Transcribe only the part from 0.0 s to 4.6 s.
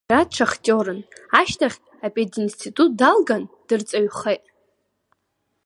Иара дшахтиорын, ашьҭахь апединститут далган, дырҵаҩхеит.